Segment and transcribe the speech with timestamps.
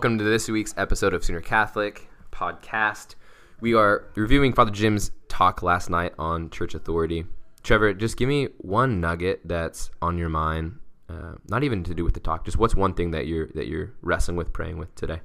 [0.00, 3.16] Welcome to this week's episode of Sooner Catholic podcast.
[3.60, 7.26] We are reviewing Father Jim's talk last night on church authority.
[7.62, 10.78] Trevor, just give me one nugget that's on your mind,
[11.10, 12.46] uh, not even to do with the talk.
[12.46, 15.20] Just what's one thing that you're that you're wrestling with, praying with today?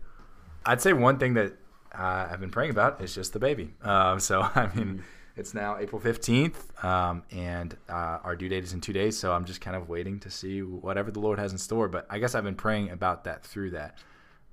[0.65, 1.53] I'd say one thing that
[1.97, 3.75] uh, I've been praying about is just the baby.
[3.81, 5.05] Um, so I mean,
[5.37, 9.17] it's now April fifteenth, um, and uh, our due date is in two days.
[9.17, 11.87] So I'm just kind of waiting to see whatever the Lord has in store.
[11.87, 13.99] But I guess I've been praying about that through that,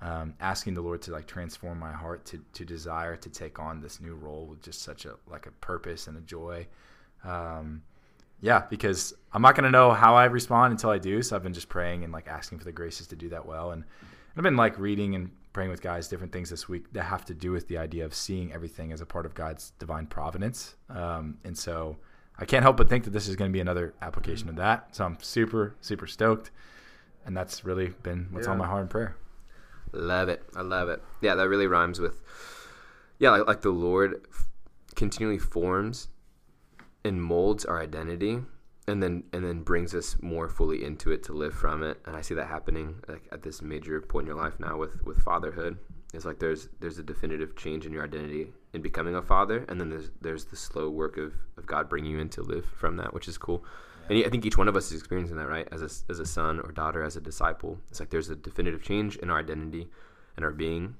[0.02, 3.80] um, asking the Lord to like transform my heart to to desire to take on
[3.80, 6.66] this new role with just such a like a purpose and a joy.
[7.24, 7.82] Um,
[8.40, 11.22] yeah, because I'm not going to know how I respond until I do.
[11.22, 13.70] So I've been just praying and like asking for the graces to do that well.
[13.70, 13.84] And
[14.36, 17.34] I've been like reading and praying with guys different things this week that have to
[17.34, 20.74] do with the idea of seeing everything as a part of God's divine providence.
[20.90, 21.98] Um, and so
[22.36, 24.96] I can't help but think that this is going to be another application of that.
[24.96, 26.50] So I'm super, super stoked.
[27.24, 28.52] And that's really been what's yeah.
[28.52, 29.14] on my heart in prayer.
[29.92, 30.42] Love it.
[30.56, 31.02] I love it.
[31.20, 32.22] Yeah, that really rhymes with,
[33.18, 34.26] yeah, like, like the Lord
[34.94, 36.08] continually forms
[37.04, 38.40] and molds our identity
[38.88, 42.16] and then and then brings us more fully into it to live from it and
[42.16, 45.18] i see that happening like at this major point in your life now with with
[45.22, 45.78] fatherhood
[46.12, 49.80] it's like there's there's a definitive change in your identity in becoming a father and
[49.80, 52.96] then there's there's the slow work of of god bringing you in to live from
[52.96, 53.64] that which is cool.
[54.08, 56.26] And i think each one of us is experiencing that right as a, as a
[56.26, 59.88] son or daughter as a disciple it's like there's a definitive change in our identity
[60.36, 60.94] and our being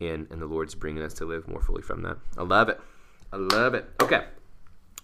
[0.00, 2.80] and and the lord's bringing us to live more fully from that i love it
[3.32, 4.24] i love it okay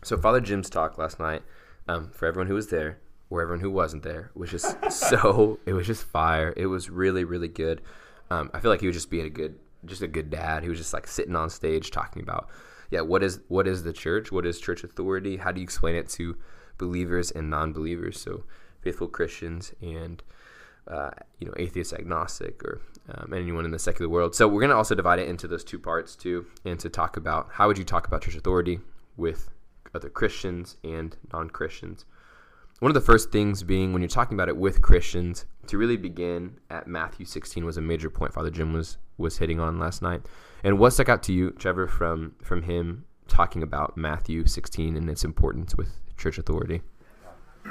[0.03, 1.43] so father jim's talk last night
[1.89, 2.99] um, for everyone who was there
[3.31, 6.53] or everyone who wasn't there was just so it was just fire.
[6.57, 7.83] It was really really good.
[8.31, 10.63] Um, I feel like he was just being a good just a good dad.
[10.63, 12.49] He was just like sitting on stage talking about
[12.91, 14.31] yeah what is what is the church?
[14.33, 15.37] What is church authority?
[15.37, 16.37] How do you explain it to
[16.79, 18.21] believers and non-believers?
[18.21, 18.45] So
[18.81, 20.23] faithful Christians and
[20.89, 21.11] uh,
[21.41, 24.35] you know atheist agnostic or um, anyone in the secular world.
[24.35, 27.17] So we're going to also divide it into those two parts too, and to talk
[27.17, 28.81] about how would you talk about church authority
[29.17, 29.51] with
[29.95, 32.05] other Christians and non Christians.
[32.81, 35.97] One of the first things being when you're talking about it with Christians, to really
[35.97, 40.03] begin at Matthew 16 was a major point Father Jim was was hitting on last
[40.03, 40.23] night.
[40.63, 45.11] And what stuck out to you, Trevor, from from him talking about Matthew 16 and
[45.11, 46.83] its importance with church authority?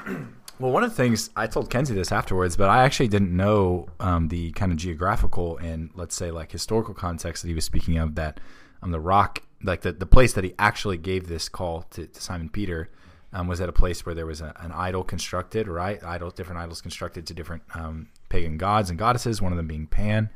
[0.57, 3.89] Well, one of the things I told Kenzie this afterwards, but I actually didn't know
[4.00, 7.97] um, the kind of geographical and let's say like historical context that he was speaking
[7.97, 8.16] of.
[8.16, 8.39] That
[8.81, 12.22] um, the rock like the, the place that he actually gave this call to, to
[12.22, 12.89] Simon Peter
[13.33, 16.01] um, was at a place where there was a, an idol constructed, right?
[16.03, 19.88] Idol, different idols constructed to different um, pagan gods and goddesses, one of them being
[19.88, 20.29] Pan,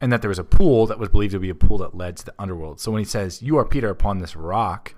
[0.00, 2.16] and that there was a pool that was believed to be a pool that led
[2.16, 2.80] to the underworld.
[2.80, 4.94] So when he says, "You are Peter upon this rock,"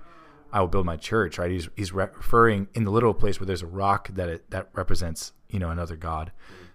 [0.53, 1.37] I will build my church.
[1.37, 1.51] Right?
[1.51, 5.33] He's he's referring in the literal place where there's a rock that it, that represents
[5.49, 6.31] you know another god.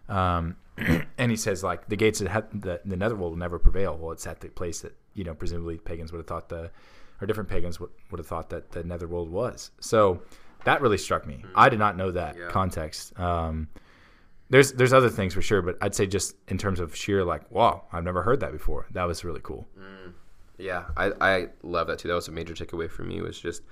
[0.08, 0.56] Um,
[1.18, 3.96] and he says like the gates of the, the netherworld will never prevail.
[3.96, 6.70] Well, it's at the place that you know presumably pagans would have thought the
[7.20, 9.70] or different pagans would, would have thought that the netherworld was.
[9.80, 10.22] So
[10.64, 11.34] that really struck me.
[11.34, 11.52] Mm-hmm.
[11.54, 12.48] I did not know that yeah.
[12.48, 13.18] context.
[13.18, 13.68] Um,
[14.50, 17.50] there's there's other things for sure, but I'd say just in terms of sheer like,
[17.50, 18.86] wow, I've never heard that before.
[18.92, 19.68] That was really cool.
[19.78, 20.12] Mm.
[20.58, 22.08] Yeah, I, I love that too.
[22.08, 23.20] That was a major takeaway for me.
[23.20, 23.62] Was just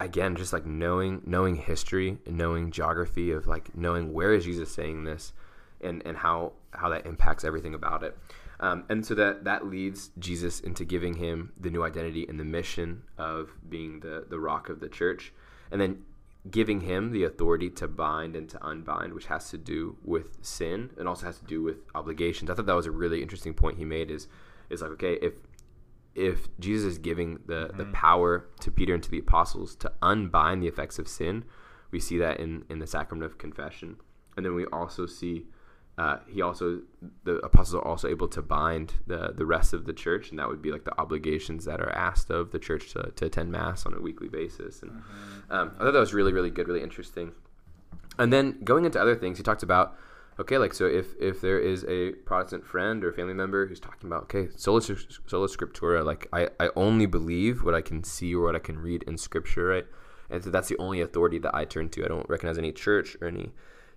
[0.00, 4.70] again just like knowing knowing history and knowing geography of like knowing where is Jesus
[4.70, 5.32] saying this,
[5.80, 8.16] and and how how that impacts everything about it.
[8.58, 12.44] Um, and so that that leads Jesus into giving him the new identity and the
[12.44, 15.32] mission of being the the rock of the church,
[15.70, 16.04] and then
[16.48, 20.90] giving him the authority to bind and to unbind, which has to do with sin
[20.96, 22.48] and also has to do with obligations.
[22.48, 24.10] I thought that was a really interesting point he made.
[24.10, 24.28] Is
[24.70, 25.34] is like okay if
[26.16, 27.78] if Jesus is giving the mm-hmm.
[27.78, 31.44] the power to Peter and to the apostles to unbind the effects of sin,
[31.90, 33.96] we see that in in the sacrament of confession,
[34.36, 35.46] and then we also see
[35.98, 36.80] uh, he also
[37.24, 40.48] the apostles are also able to bind the the rest of the church, and that
[40.48, 43.86] would be like the obligations that are asked of the church to, to attend mass
[43.86, 44.82] on a weekly basis.
[44.82, 45.52] And mm-hmm.
[45.52, 47.32] um, I thought that was really really good, really interesting.
[48.18, 49.96] And then going into other things, he talked about
[50.38, 54.08] okay, like so if if there is a Protestant friend or family member who's talking
[54.08, 58.44] about okay, sola sola scriptura, like I I only believe what I can see or
[58.44, 59.86] what I can read in Scripture, right?
[60.30, 62.04] And so that's the only authority that I turn to.
[62.04, 63.52] I don't recognize any church or any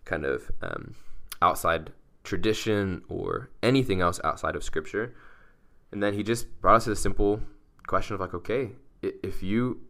[0.06, 0.96] kind of um,
[1.42, 1.92] outside
[2.24, 5.16] tradition or anything else outside of scripture.
[5.92, 7.42] And then he just brought us to the simple
[7.88, 8.72] question of like, okay,
[9.02, 9.82] if you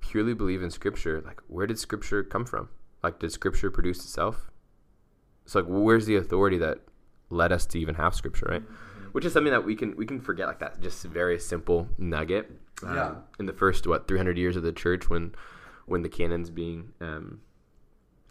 [0.00, 2.68] purely believe in scripture, like where did scripture come from?
[3.02, 4.50] Like did scripture produce itself?
[5.46, 6.78] So like where's the authority that
[7.30, 8.62] led us to even have scripture, right?
[8.62, 9.04] Mm-hmm.
[9.12, 12.50] Which is something that we can we can forget like that just very simple nugget.
[12.82, 13.06] Yeah.
[13.06, 15.34] Um, in the first what 300 years of the church when
[15.86, 17.40] when the canons being um,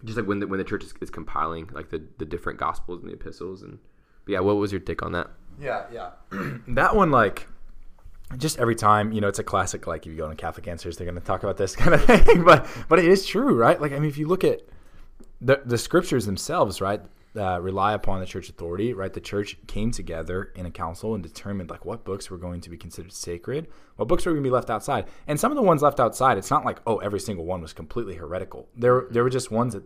[0.04, 3.02] just like when the, when the church is, is, compiling like the, the different gospels
[3.02, 3.80] and the epistles and
[4.28, 5.30] yeah, what was your take on that?
[5.60, 6.10] Yeah, yeah.
[6.70, 7.48] that one, like,
[8.38, 9.88] just every time, you know, it's a classic.
[9.88, 12.04] Like, if you go on Catholic Answers, they're going to talk about this kind of
[12.04, 12.44] thing.
[12.44, 13.80] but, but it is true, right?
[13.80, 14.62] Like, I mean, if you look at
[15.42, 17.02] the the scriptures themselves, right,
[17.36, 19.14] uh, rely upon the church authority, right?
[19.14, 22.70] The church came together in a council and determined like what books were going to
[22.70, 23.68] be considered sacred,
[23.98, 26.38] what books were going to be left outside, and some of the ones left outside,
[26.38, 28.68] it's not like oh every single one was completely heretical.
[28.76, 29.84] There there were just ones that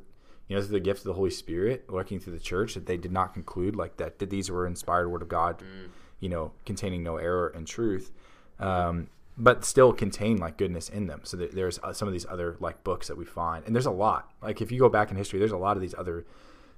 [0.48, 2.98] you know through the gift of the Holy Spirit working through the church that they
[2.98, 5.90] did not conclude like that that these were inspired word of God, mm.
[6.20, 8.12] you know, containing no error and truth.
[8.60, 9.08] Um,
[9.40, 11.22] but still contain like goodness in them.
[11.24, 13.92] So there's uh, some of these other like books that we find, and there's a
[13.92, 14.30] lot.
[14.42, 16.26] Like if you go back in history, there's a lot of these other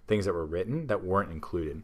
[0.07, 1.81] things that were written that weren't included.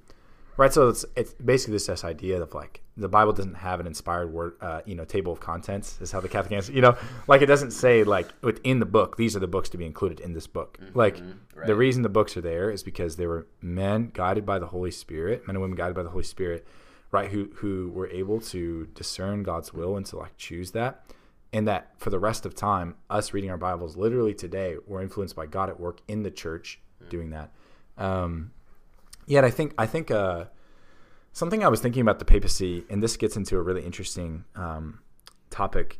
[0.55, 3.85] Right, so it's it's basically this, this idea of like the Bible doesn't have an
[3.85, 6.97] inspired word, uh, you know, table of contents is how the Catholic answer, you know,
[7.27, 10.19] like it doesn't say like within the book these are the books to be included
[10.19, 10.79] in this book.
[10.81, 11.21] Mm-hmm, like
[11.55, 11.67] right.
[11.67, 14.89] the reason the books are there is because they were men guided by the Holy
[14.89, 16.65] Spirit, men and women guided by the Holy Spirit,
[17.11, 17.29] right?
[17.31, 21.03] Who who were able to discern God's will and to like choose that,
[21.53, 25.35] and that for the rest of time, us reading our Bibles literally today, we're influenced
[25.35, 27.09] by God at work in the church mm-hmm.
[27.09, 27.51] doing that.
[27.97, 28.51] Um,
[29.25, 30.45] yet I think I think uh,
[31.33, 34.99] something I was thinking about the papacy, and this gets into a really interesting um,
[35.49, 35.99] topic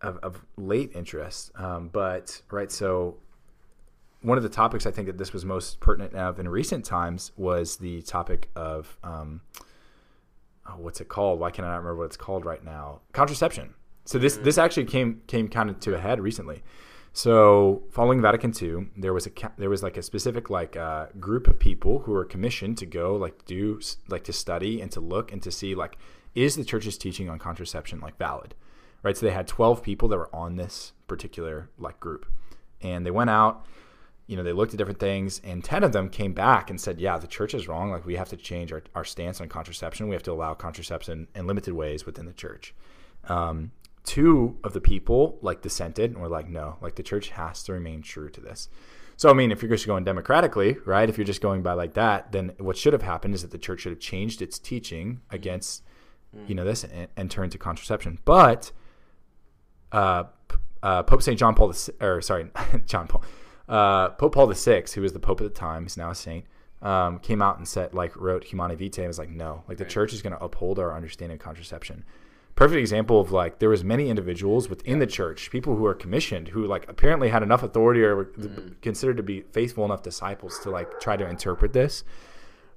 [0.00, 1.50] of, of, late interest.
[1.56, 3.18] Um, but right, so
[4.22, 7.32] one of the topics I think that this was most pertinent of in recent times
[7.36, 9.42] was the topic of um,
[10.68, 11.40] oh, what's it called?
[11.40, 13.00] Why can I not remember what it's called right now?
[13.12, 13.74] Contraception.
[14.04, 14.44] So this mm.
[14.44, 16.62] this actually came came kind of to a head recently.
[17.12, 21.48] So, following Vatican II, there was a there was like a specific like uh, group
[21.48, 25.32] of people who were commissioned to go like do like to study and to look
[25.32, 25.98] and to see like
[26.34, 28.54] is the church's teaching on contraception like valid,
[29.02, 29.16] right?
[29.16, 32.26] So they had twelve people that were on this particular like group,
[32.80, 33.66] and they went out.
[34.30, 37.00] You know, they looked at different things, and ten of them came back and said,
[37.00, 37.90] "Yeah, the church is wrong.
[37.90, 40.08] Like, we have to change our, our stance on contraception.
[40.08, 42.74] We have to allow contraception in limited ways within the church."
[43.24, 43.72] Um,
[44.04, 47.72] two of the people like dissented and were like, no, like the church has to
[47.72, 48.68] remain true to this.
[49.16, 51.92] So, I mean, if you're just going democratically, right, if you're just going by like
[51.94, 55.20] that, then what should have happened is that the church should have changed its teaching
[55.30, 55.84] against,
[56.34, 56.48] mm.
[56.48, 58.18] you know, this and, and turned to contraception.
[58.24, 58.72] But
[59.92, 60.24] uh,
[60.82, 61.38] uh, Pope St.
[61.38, 62.50] John Paul, or sorry,
[62.86, 63.22] John Paul,
[63.70, 66.44] uh, Pope Paul VI, who was the Pope at the time, he's now a saint,
[66.82, 69.84] um, came out and said, like, wrote Humanae Vitae and was like, no, like the
[69.84, 69.90] right.
[69.90, 72.04] church is going to uphold our understanding of contraception
[72.60, 76.48] perfect example of like there was many individuals within the church people who are commissioned
[76.48, 78.80] who like apparently had enough authority or were mm.
[78.82, 82.04] considered to be faithful enough disciples to like try to interpret this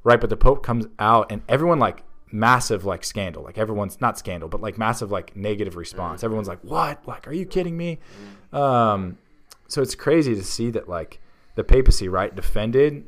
[0.03, 4.17] right but the pope comes out and everyone like massive like scandal like everyone's not
[4.17, 6.23] scandal but like massive like negative response mm.
[6.23, 7.99] everyone's like what like are you kidding me
[8.53, 8.57] mm.
[8.57, 9.17] um
[9.67, 11.19] so it's crazy to see that like
[11.55, 13.05] the papacy right defended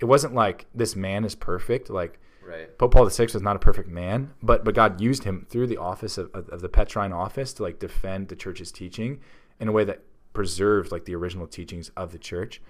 [0.00, 2.76] it wasn't like this man is perfect like Right.
[2.76, 5.78] Pope Paul VI was not a perfect man, but but God used him through the
[5.78, 9.20] office of, of, of, the Petrine office to like defend the church's teaching
[9.60, 10.02] in a way that
[10.34, 12.60] preserved like the original teachings of the church.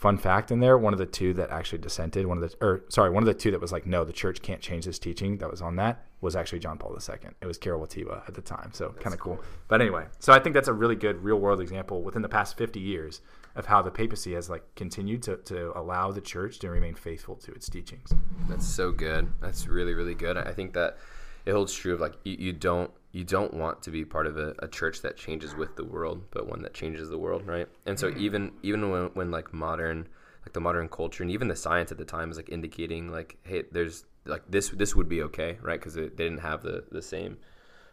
[0.00, 2.84] Fun fact in there, one of the two that actually dissented, one of the or
[2.88, 5.36] sorry, one of the two that was like, no, the church can't change this teaching.
[5.36, 7.30] That was on that was actually John Paul II.
[7.42, 9.36] It was Karol Wojtyla at the time, so kind of cool.
[9.36, 9.44] cool.
[9.68, 12.56] But anyway, so I think that's a really good real world example within the past
[12.56, 13.20] 50 years
[13.56, 17.36] of how the papacy has like continued to, to allow the church to remain faithful
[17.36, 18.10] to its teachings.
[18.48, 19.30] That's so good.
[19.42, 20.38] That's really really good.
[20.38, 20.96] I think that
[21.44, 24.38] it holds true of like you, you don't you don't want to be part of
[24.38, 27.66] a, a, church that changes with the world, but one that changes the world, right?
[27.84, 28.20] And so mm-hmm.
[28.20, 30.08] even even when, when like modern
[30.42, 33.36] like the modern culture and even the science at the time is like indicating like
[33.42, 37.02] hey there's like this this would be okay right because they didn't have the the
[37.02, 37.36] same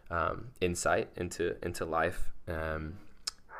[0.09, 2.93] um, insight into into life um,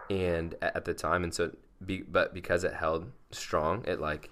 [0.09, 1.51] and at, at the time and so
[1.85, 4.29] be, but because it held strong, it like,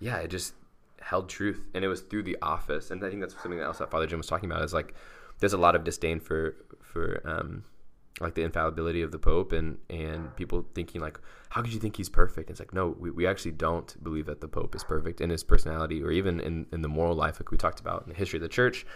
[0.00, 0.54] yeah, it just
[1.00, 2.90] held truth, and it was through the office.
[2.90, 4.94] And I think that's something else that Father Jim was talking about is like,
[5.42, 7.64] there's a lot of disdain for for um,
[8.20, 11.18] like the infallibility of the Pope, and and people thinking like,
[11.48, 12.48] how could you think he's perfect?
[12.48, 15.42] it's like, no, we, we actually don't believe that the Pope is perfect in his
[15.42, 18.36] personality or even in in the moral life, like we talked about in the history
[18.36, 18.86] of the Church.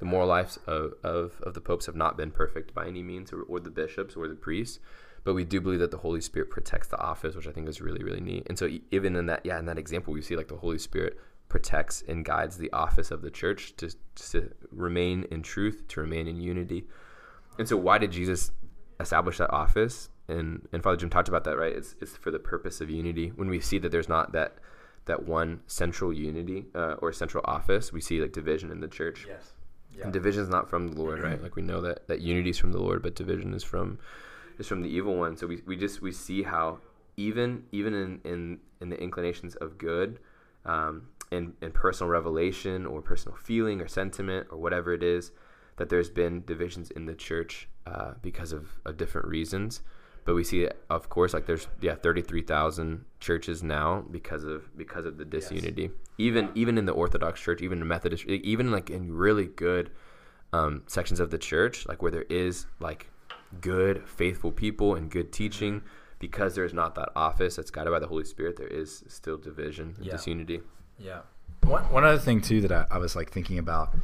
[0.00, 3.32] The moral lives of, of, of the popes have not been perfect by any means,
[3.32, 4.80] or, or the bishops or the priests
[5.24, 7.80] but we do believe that the Holy Spirit protects the office, which I think is
[7.80, 8.44] really really neat.
[8.48, 11.16] And so even in that yeah in that example, we see like the Holy Spirit
[11.52, 16.26] protects and guides the office of the church to to remain in truth, to remain
[16.26, 16.86] in unity.
[17.58, 18.50] And so why did Jesus
[18.98, 20.08] establish that office?
[20.28, 21.72] And and Father Jim talked about that, right?
[21.72, 23.28] It's it's for the purpose of unity.
[23.36, 24.56] When we see that there's not that
[25.04, 29.26] that one central unity uh, or central office, we see like division in the church.
[29.28, 29.52] Yes.
[29.96, 30.04] Yeah.
[30.04, 31.42] And division is not from the Lord, right?
[31.42, 33.98] Like we know that that unity is from the Lord, but division is from
[34.58, 35.36] is from the evil one.
[35.36, 36.78] So we, we just we see how
[37.16, 40.18] even even in in, in the inclinations of good,
[40.64, 45.32] um, in, in personal revelation or personal feeling or sentiment or whatever it is
[45.76, 49.82] that there's been divisions in the church uh, because of, of different reasons
[50.24, 55.18] but we see of course like there's yeah 33,000 churches now because of because of
[55.18, 55.90] the disunity yes.
[56.18, 59.90] even even in the orthodox church even in methodist even like in really good
[60.52, 63.10] um, sections of the church like where there is like
[63.60, 65.86] good faithful people and good teaching mm-hmm.
[66.18, 69.94] because there's not that office that's guided by the holy spirit there is still division
[69.96, 70.12] and yeah.
[70.12, 70.60] disunity
[71.02, 71.20] yeah
[71.64, 73.94] one, one other thing too that I, I was like thinking about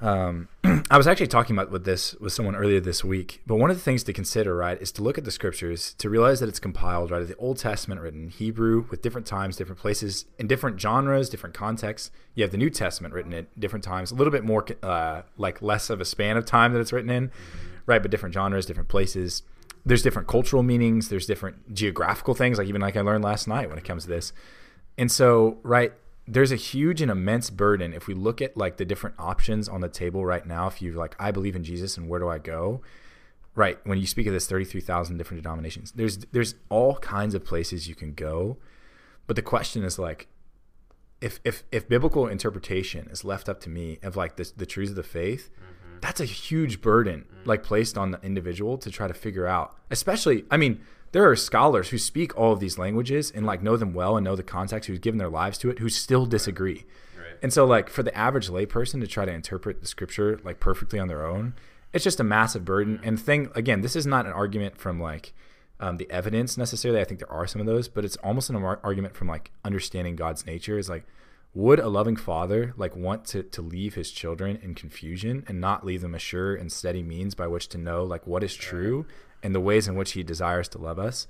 [0.00, 0.48] um,
[0.90, 3.76] I was actually talking about with this with someone earlier this week, but one of
[3.76, 6.58] the things to consider, right, is to look at the scriptures to realize that it's
[6.58, 10.80] compiled, right, the Old Testament written in Hebrew with different times, different places, in different
[10.80, 12.10] genres, different contexts.
[12.34, 15.62] You have the New Testament written at different times, a little bit more uh, like
[15.62, 17.30] less of a span of time that it's written in,
[17.86, 19.42] right, but different genres, different places.
[19.86, 21.08] There's different cultural meanings.
[21.08, 24.10] There's different geographical things, like even like I learned last night when it comes to
[24.10, 24.32] this.
[24.98, 25.92] And so, right,
[26.28, 29.80] there's a huge and immense burden if we look at like the different options on
[29.80, 32.38] the table right now if you're like i believe in jesus and where do i
[32.38, 32.80] go
[33.54, 37.88] right when you speak of this 33000 different denominations there's there's all kinds of places
[37.88, 38.56] you can go
[39.26, 40.28] but the question is like
[41.20, 44.90] if if if biblical interpretation is left up to me of like the, the truths
[44.90, 45.98] of the faith mm-hmm.
[46.00, 47.48] that's a huge burden mm-hmm.
[47.48, 50.80] like placed on the individual to try to figure out especially i mean
[51.12, 54.24] there are scholars who speak all of these languages and like know them well and
[54.24, 56.84] know the context who've given their lives to it who still disagree.
[57.16, 57.36] Right.
[57.42, 60.98] and so like for the average layperson to try to interpret the scripture like perfectly
[60.98, 61.54] on their own
[61.92, 63.00] it's just a massive burden.
[63.02, 65.32] And thing again this is not an argument from like
[65.78, 67.00] um, the evidence necessarily.
[67.00, 70.16] I think there are some of those but it's almost an argument from like understanding
[70.16, 71.06] god's nature is like
[71.56, 75.86] would a loving father like want to, to leave his children in confusion and not
[75.86, 79.06] leave them a sure and steady means by which to know like what is true
[79.46, 81.28] and the ways in which he desires to love us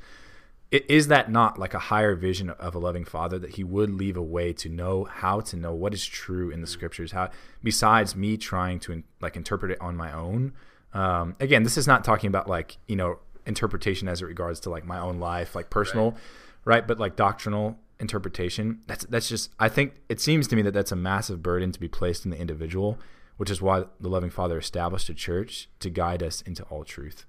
[0.73, 4.17] is that not like a higher vision of a loving father that he would leave
[4.17, 7.13] a way to know how to know what is true in the scriptures?
[7.13, 7.31] How
[7.63, 10.55] besides me trying to like interpret it on my own
[10.93, 14.71] um, again this is not talking about like you know interpretation as it regards to
[14.71, 16.21] like my own life like personal right,
[16.65, 16.87] right?
[16.89, 20.93] but like doctrinal interpretation that's that's just i think it seems to me that that's
[20.93, 22.99] a massive burden to be placed in the individual
[23.37, 27.25] which is why the loving father established a church to guide us into all truth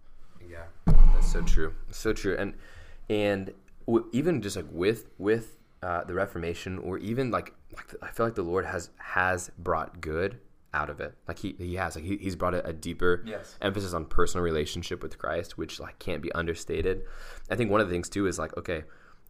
[0.49, 1.73] yeah, that's so true.
[1.91, 2.35] So true.
[2.37, 2.53] And
[3.09, 3.53] and
[3.85, 8.25] w- even just like with with uh, the Reformation, or even like, like I feel
[8.25, 10.39] like the Lord has has brought good
[10.73, 11.13] out of it.
[11.27, 13.57] Like he he has like he, he's brought a, a deeper yes.
[13.61, 17.03] emphasis on personal relationship with Christ, which like can't be understated.
[17.49, 18.83] I think one of the things too is like okay,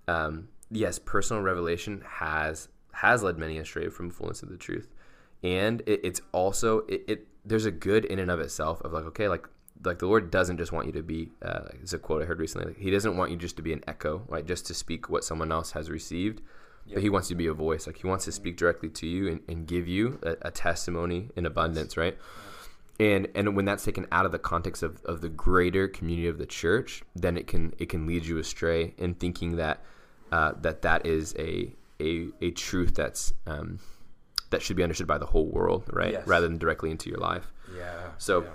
[0.08, 4.94] um, yes, personal revelation has has led many astray from fullness of the truth,
[5.44, 9.06] and it, it's also it, it there's a good in and of itself of like
[9.06, 9.48] okay like
[9.84, 11.32] like the Lord doesn't just want you to be.
[11.42, 12.68] Uh, it's a quote I heard recently.
[12.68, 14.46] Like, he doesn't want you just to be an echo, right?
[14.46, 16.42] Just to speak what someone else has received,
[16.86, 16.96] yep.
[16.96, 17.88] but He wants you to be a voice.
[17.88, 21.30] Like He wants to speak directly to you and, and give you a, a, testimony
[21.36, 22.18] in abundance, right?
[23.00, 26.40] And and when that's taken out of the context of, of the greater community of
[26.40, 29.84] the church, then it can it can lead you astray in thinking that
[30.32, 33.80] uh, that that is a a, a truth that's um,
[34.50, 36.14] that should be understood by the whole world, right?
[36.14, 36.26] Yes.
[36.26, 37.52] Rather than directly into your life.
[37.76, 38.10] Yeah.
[38.18, 38.44] So.
[38.44, 38.50] Yeah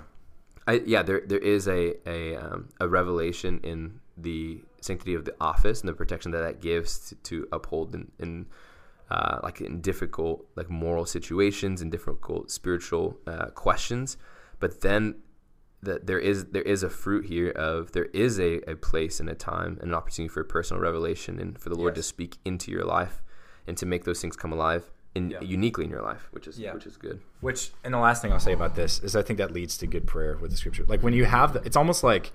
[0.67, 5.35] I, yeah, there there is a a, um, a revelation in the sanctity of the
[5.41, 8.45] office and the protection that that gives to, to uphold in, in
[9.09, 14.17] uh, like in difficult like moral situations and difficult spiritual uh, questions.
[14.59, 15.15] But then
[15.81, 19.29] that there is there is a fruit here of there is a, a place and
[19.29, 22.05] a time and an opportunity for personal revelation and for the Lord yes.
[22.05, 23.21] to speak into your life
[23.67, 25.41] and to make those things come alive in yeah.
[25.41, 26.73] uniquely in your life, which is yeah.
[26.73, 27.21] which is good.
[27.41, 29.87] Which and the last thing I'll say about this is I think that leads to
[29.87, 30.85] good prayer with the scripture.
[30.87, 32.31] Like when you have the, it's almost like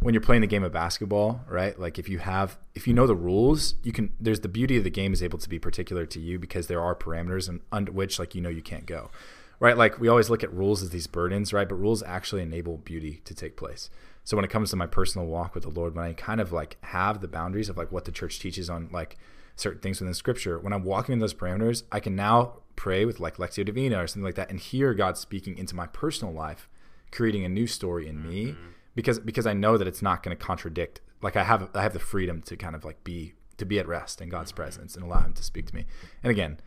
[0.00, 1.78] when you're playing the game of basketball, right?
[1.78, 4.12] Like if you have if you know the rules, you can.
[4.20, 6.82] There's the beauty of the game is able to be particular to you because there
[6.82, 9.10] are parameters and under which like you know you can't go,
[9.58, 9.76] right?
[9.76, 11.68] Like we always look at rules as these burdens, right?
[11.68, 13.88] But rules actually enable beauty to take place.
[14.24, 16.52] So when it comes to my personal walk with the Lord, when I kind of
[16.52, 19.16] like have the boundaries of like what the church teaches on like
[19.60, 23.18] certain things within scripture, when I'm walking in those parameters, I can now pray with
[23.18, 26.68] like Lectio Divina or something like that and hear God speaking into my personal life,
[27.10, 28.68] creating a new story in me mm-hmm.
[28.94, 31.00] because because I know that it's not going to contradict.
[31.20, 33.88] Like I have I have the freedom to kind of like be to be at
[33.88, 34.62] rest in God's mm-hmm.
[34.62, 35.86] presence and allow him to speak to me.
[36.22, 36.60] And again,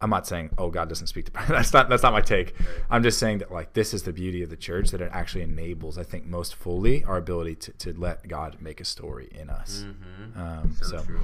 [0.00, 2.54] I'm not saying oh God doesn't speak to that's not that's not my take.
[2.90, 5.42] I'm just saying that like this is the beauty of the church that it actually
[5.42, 9.50] enables I think most fully our ability to, to let God make a story in
[9.50, 9.84] us.
[9.86, 10.40] Mm-hmm.
[10.40, 11.20] Um, so, so, true,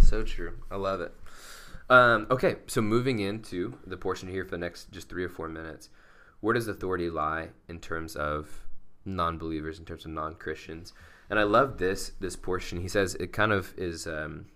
[0.00, 0.54] so true.
[0.70, 1.12] I love it.
[1.90, 5.48] Um, okay, so moving into the portion here for the next just three or four
[5.48, 5.88] minutes,
[6.40, 8.66] where does authority lie in terms of
[9.06, 10.92] non-believers, in terms of non-Christians?
[11.30, 12.80] And I love this this portion.
[12.80, 14.46] He says it kind of is um,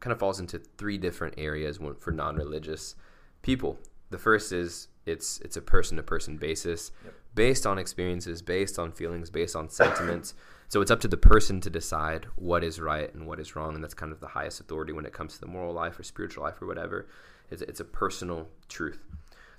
[0.00, 2.94] kind of falls into three different areas for non-religious
[3.42, 3.78] people.
[4.10, 7.14] The first is it's it's a person to person basis, Yep.
[7.34, 10.34] based on experiences, based on feelings, based on sentiments.
[10.68, 13.74] So it's up to the person to decide what is right and what is wrong,
[13.74, 16.02] and that's kind of the highest authority when it comes to the moral life or
[16.02, 17.08] spiritual life or whatever.
[17.50, 18.98] It's, it's a personal truth.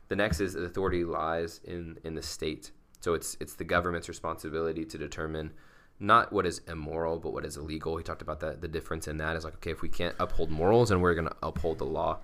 [0.07, 2.71] The next is the authority lies in in the state.
[3.01, 5.51] So it's it's the government's responsibility to determine
[5.99, 7.95] not what is immoral, but what is illegal.
[7.97, 8.61] He talked about that.
[8.61, 11.27] The difference in that is like, okay, if we can't uphold morals, and we're going
[11.27, 12.21] to uphold the law.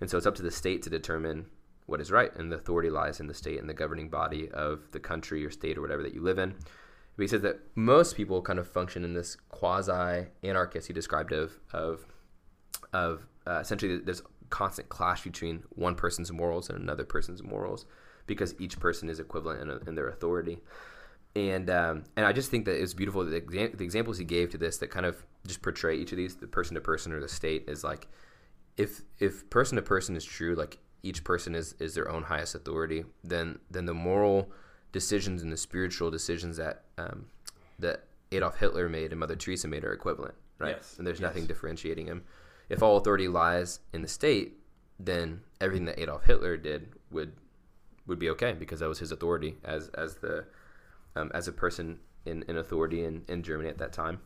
[0.00, 1.46] And so it's up to the state to determine
[1.86, 4.90] what is right, and the authority lies in the state and the governing body of
[4.92, 6.54] the country or state or whatever that you live in.
[7.16, 11.32] But he says that most people kind of function in this quasi anarchist he described
[11.32, 12.06] of of
[12.92, 17.86] of uh, essentially there's constant clash between one person's morals and another person's morals
[18.26, 20.58] because each person is equivalent in, in their authority
[21.34, 24.50] and um, and I just think that it's beautiful the, exa- the examples he gave
[24.50, 27.20] to this that kind of just portray each of these the person to person or
[27.20, 28.08] the state is like
[28.78, 32.54] if if person to person is true like each person is is their own highest
[32.54, 34.50] authority then then the moral
[34.92, 37.26] decisions and the spiritual decisions that um,
[37.78, 41.28] that Adolf Hitler made and Mother Teresa made are equivalent right Yes, and there's yes.
[41.28, 42.24] nothing differentiating them
[42.70, 44.54] if all authority lies in the state
[44.98, 47.32] then everything that Adolf Hitler did would
[48.06, 50.46] would be okay because that was his authority as as the
[51.16, 54.20] um, as a person in, in authority in, in Germany at that time.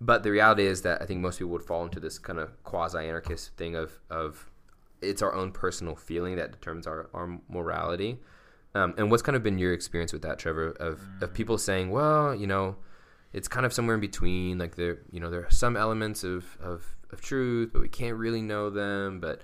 [0.00, 2.62] But the reality is that I think most people would fall into this kind of
[2.64, 4.50] quasi anarchist thing of, of
[5.00, 8.18] it's our own personal feeling that determines our, our morality.
[8.74, 11.90] Um, and what's kind of been your experience with that, Trevor, of, of people saying,
[11.90, 12.76] well, you know,
[13.32, 14.58] it's kind of somewhere in between.
[14.58, 18.16] Like there, you know, there are some elements of, of, of truth, but we can't
[18.16, 19.18] really know them.
[19.18, 19.40] But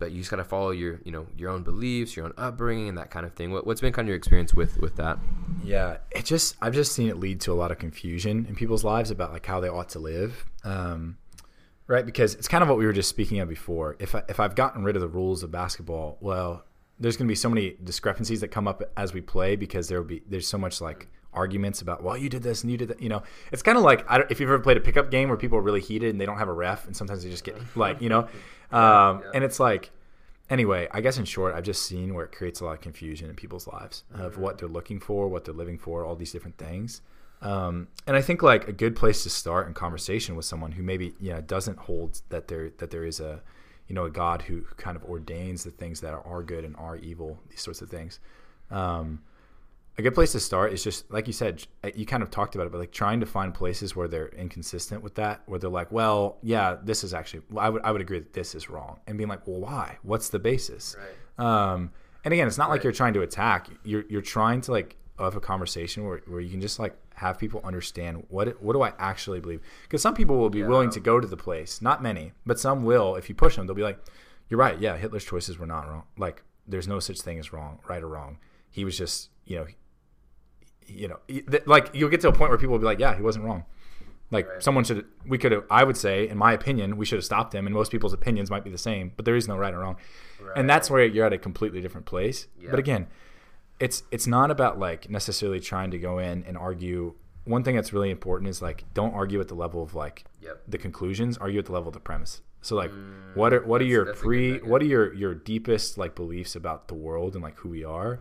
[0.00, 2.98] but you just gotta follow your you know your own beliefs, your own upbringing, and
[2.98, 3.52] that kind of thing.
[3.52, 5.18] What, what's been kind of your experience with with that?
[5.62, 8.82] Yeah, it just I've just seen it lead to a lot of confusion in people's
[8.82, 10.44] lives about like how they ought to live.
[10.64, 11.18] Um,
[11.86, 13.96] right, because it's kind of what we were just speaking of before.
[14.00, 16.64] If I, if I've gotten rid of the rules of basketball, well,
[16.98, 19.98] there's going to be so many discrepancies that come up as we play because there
[20.00, 22.88] will be there's so much like arguments about well you did this and you did
[22.88, 25.10] that you know it's kind of like I don't, if you've ever played a pickup
[25.10, 27.30] game where people are really heated and they don't have a ref and sometimes they
[27.30, 28.28] just get like you know
[28.72, 29.90] um, and it's like
[30.50, 33.30] anyway, I guess in short, I've just seen where it creates a lot of confusion
[33.30, 36.58] in people's lives of what they're looking for, what they're living for, all these different
[36.58, 37.00] things.
[37.40, 40.82] Um, and I think like a good place to start in conversation with someone who
[40.82, 43.40] maybe you know doesn't hold that there that there is a
[43.88, 46.96] you know a God who kind of ordains the things that are good and are
[46.96, 48.20] evil, these sorts of things.
[48.70, 49.22] Um,
[50.00, 52.66] a good place to start is just like you said you kind of talked about
[52.66, 55.90] it but like trying to find places where they're inconsistent with that where they're like
[55.92, 59.16] well yeah this is actually i would i would agree that this is wrong and
[59.18, 59.98] being like well why?
[60.02, 60.96] What's the basis?
[60.98, 61.44] Right.
[61.46, 61.90] um
[62.24, 65.36] and again it's not like you're trying to attack you're you're trying to like have
[65.36, 68.92] a conversation where, where you can just like have people understand what what do i
[68.98, 69.60] actually believe?
[69.82, 70.66] Because some people will be Yeah.
[70.68, 73.66] willing to go to the place not many but some will if you push them
[73.66, 73.98] they'll be like
[74.48, 77.80] you're right yeah hitler's choices were not wrong like there's no such thing as wrong
[77.88, 78.38] right or wrong.
[78.70, 79.66] He was just you know
[80.90, 81.18] you know,
[81.66, 83.64] like you'll get to a point where people will be like, yeah, he wasn't wrong.
[84.32, 84.62] Like Right.
[84.62, 87.52] someone should, we could have, I would say, in my opinion, we should have stopped
[87.54, 87.66] him.
[87.66, 89.96] And most people's opinions might be the same, but there is no right or wrong.
[90.54, 92.46] And that's where you're at a completely different place.
[92.60, 92.70] Yeah.
[92.70, 93.08] But again,
[93.80, 97.14] it's it's not about like necessarily trying to go in and argue.
[97.44, 100.62] One thing that's really important is like don't argue at the level of like Yep.
[100.68, 101.36] the conclusions.
[101.38, 102.40] Argue at the level of the premise.
[102.62, 102.92] So like,
[103.34, 105.98] what are what are Mm, your that's a good pre what are your your deepest
[105.98, 108.20] like beliefs about the world and like who we are?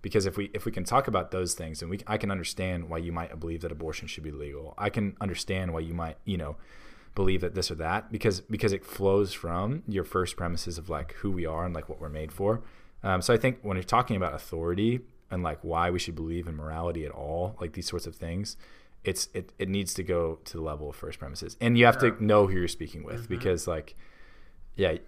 [0.00, 2.88] Because if we if we can talk about those things, and we I can understand
[2.88, 4.74] why you might believe that abortion should be legal.
[4.78, 6.56] I can understand why you might you know
[7.14, 11.14] believe that this or that because because it flows from your first premises of like
[11.14, 12.62] who we are and like what we're made for.
[13.02, 16.46] Um, so I think when you're talking about authority and like why we should believe
[16.46, 18.56] in morality at all, like these sorts of things,
[19.04, 21.98] it's it, it needs to go to the level of first premises, and you have
[21.98, 23.96] to know who you're speaking with because like
[24.76, 24.98] yeah.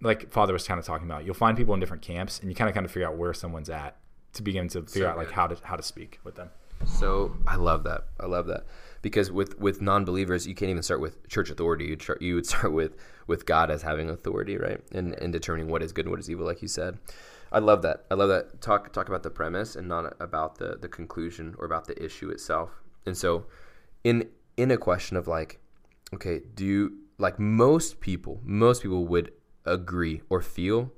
[0.00, 2.54] Like Father was kind of talking about, you'll find people in different camps, and you
[2.54, 3.96] kind of kind of figure out where someone's at
[4.34, 6.50] to begin to figure So out like how to how to speak with them.
[6.86, 8.04] So I love that.
[8.20, 8.64] I love that
[9.02, 11.86] because with with non-believers, you can't even start with church authority.
[11.86, 14.80] You tr- you would start with with God as having authority, right?
[14.92, 16.98] And and determining what is good and what is evil, like you said.
[17.50, 18.04] I love that.
[18.10, 18.60] I love that.
[18.60, 22.30] Talk talk about the premise and not about the the conclusion or about the issue
[22.30, 22.70] itself.
[23.06, 23.46] And so,
[24.04, 25.60] in in a question of like,
[26.14, 28.40] okay, do you like most people?
[28.44, 29.32] Most people would
[29.72, 30.92] agree or feel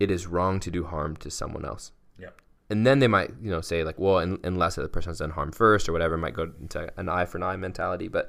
[0.00, 2.40] it is wrong to do harm to someone else Yep.
[2.70, 5.52] and then they might you know say like well un- unless the person's done harm
[5.52, 8.28] first or whatever might go into an eye for an eye mentality but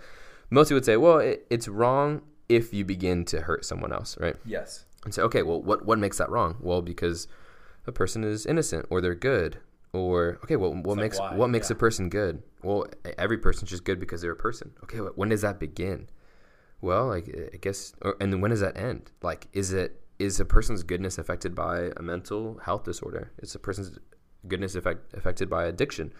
[0.49, 4.17] most people would say well it, it's wrong if you begin to hurt someone else
[4.19, 4.85] right Yes.
[5.05, 7.27] and say okay well what what makes that wrong well because
[7.87, 9.57] a person is innocent or they're good
[9.93, 11.35] or okay well what like makes why?
[11.35, 11.75] what makes Yeah.
[11.75, 12.85] a person good well
[13.17, 16.07] every person's just good because they're a person okay wh- when does that begin
[16.83, 20.45] well like i guess or, and when does that end like is it is a
[20.45, 23.31] person's goodness affected by a mental health disorder?
[23.39, 23.97] Is a person's
[24.47, 26.13] goodness affect, affected by addiction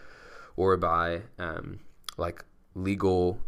[0.56, 1.80] or by um,
[2.16, 3.38] like legal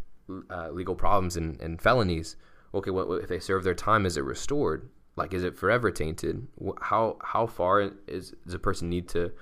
[0.51, 2.37] uh, legal problems and, and felonies?
[2.75, 4.07] Okay, what if they serve their time?
[4.07, 4.89] Is it restored?
[5.17, 6.47] Like, is it forever tainted?
[6.81, 9.33] How how far is does a person need to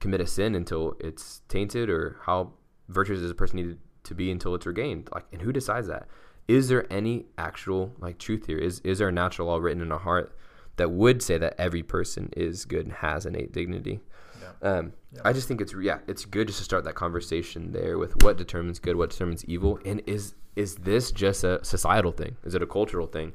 [0.00, 2.52] commit a sin until it's tainted, or how
[2.88, 5.08] virtuous does a person need to be until it's regained?
[5.14, 6.08] Like, and who decides that?
[6.50, 8.58] Is there any actual like truth here?
[8.58, 10.36] Is is there a natural law written in our heart
[10.78, 14.00] that would say that every person is good and has innate dignity?
[14.40, 14.68] Yeah.
[14.68, 15.20] Um, yeah.
[15.24, 18.36] I just think it's yeah, it's good just to start that conversation there with what
[18.36, 22.36] determines good, what determines evil, and is is this just a societal thing?
[22.42, 23.32] Is it a cultural thing?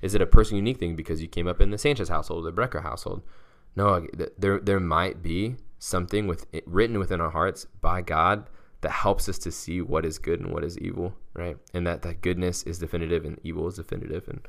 [0.00, 2.52] Is it a person unique thing because you came up in the Sanchez household, the
[2.52, 3.22] Brecker household?
[3.76, 4.06] No,
[4.38, 8.48] there there might be something with written within our hearts by God
[8.84, 11.56] that helps us to see what is good and what is evil, right?
[11.72, 14.28] And that that goodness is definitive and evil is definitive.
[14.28, 14.46] And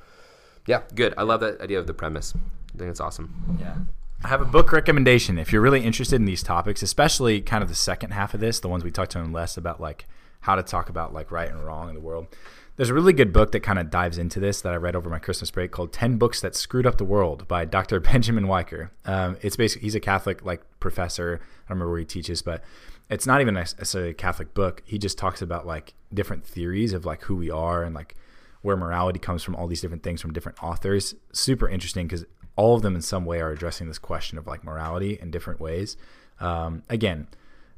[0.67, 1.13] yeah, good.
[1.17, 2.34] I love that idea of the premise.
[2.36, 3.58] I think it's awesome.
[3.60, 3.76] Yeah.
[4.24, 7.69] I have a book recommendation if you're really interested in these topics, especially kind of
[7.69, 10.06] the second half of this, the ones we talked on less about like
[10.41, 12.28] how to talk about like right and wrong in the world.
[12.76, 15.10] There's a really good book that kind of dives into this that I read over
[15.10, 18.00] my Christmas break called 10 Books That Screwed Up the World by Dr.
[18.02, 18.91] Benjamin Wiker.
[19.06, 21.39] Um, it's basically, he's a Catholic like professor.
[21.41, 22.63] I don't remember where he teaches, but
[23.10, 24.82] it's not even necessarily a Catholic book.
[24.86, 28.15] He just talks about like different theories of like who we are and like
[28.62, 31.13] where morality comes from, all these different things from different authors.
[31.32, 34.63] Super interesting because all of them in some way are addressing this question of like
[34.63, 35.98] morality in different ways.
[36.39, 37.28] Um, again,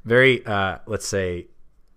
[0.04, 1.48] very, uh, let's say,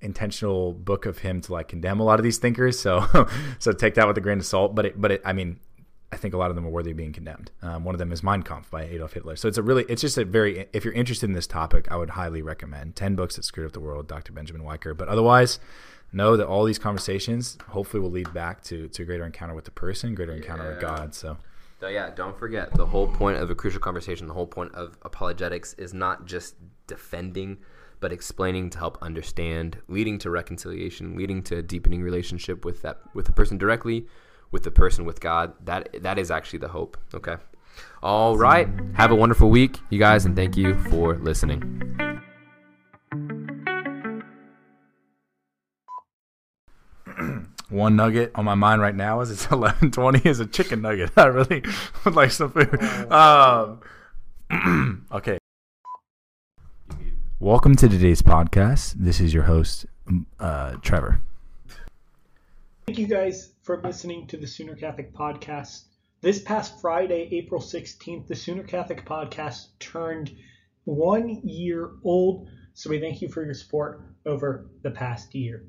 [0.01, 2.79] intentional book of him to like condemn a lot of these thinkers.
[2.79, 3.05] So
[3.59, 4.75] so take that with a grain of salt.
[4.75, 5.59] But it, but it, I mean,
[6.11, 7.51] I think a lot of them are worthy of being condemned.
[7.61, 9.35] Um, one of them is Mein Kampf by Adolf Hitler.
[9.35, 11.95] So it's a really it's just a very if you're interested in this topic, I
[11.95, 14.33] would highly recommend Ten Books That Screwed Up the World, Dr.
[14.33, 14.93] Benjamin Wiker.
[14.93, 15.59] But otherwise.
[16.13, 19.63] Know that all these conversations hopefully will lead back to, to a greater encounter with
[19.63, 21.15] the person, greater encounter with God.
[21.15, 21.37] So
[21.81, 24.99] so yeah, don't forget the whole point of a crucial conversation, the whole point of
[25.01, 27.57] apologetics is not just defending
[28.01, 32.99] but explaining to help understand, leading to reconciliation, leading to a deepening relationship with that
[33.13, 34.07] with the person directly,
[34.51, 35.53] with the person with God.
[35.65, 36.97] That that is actually the hope.
[37.13, 37.37] Okay.
[38.03, 38.67] All right.
[38.95, 41.61] Have a wonderful week, you guys, and thank you for listening.
[47.69, 51.11] One nugget on my mind right now is it's eleven twenty is a chicken nugget.
[51.17, 51.63] I really
[52.05, 52.77] would like some food.
[53.09, 53.79] Oh.
[54.49, 55.37] Um, okay.
[57.39, 58.93] Welcome to today's podcast.
[58.93, 59.87] This is your host,
[60.39, 61.21] uh, Trevor.
[62.85, 65.83] Thank you guys for listening to the Sooner Catholic Podcast.
[66.21, 70.31] This past Friday, April 16th, the Sooner Catholic Podcast turned
[70.83, 72.47] one year old.
[72.73, 75.63] So we thank you for your support over the past year.